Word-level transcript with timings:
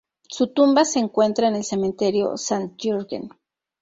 Su 0.27 0.47
tumba 0.47 0.83
se 0.83 0.97
encuentra 0.97 1.47
en 1.47 1.55
el 1.57 1.63
cementerio 1.63 2.33
St.-Jürgen. 2.33 3.29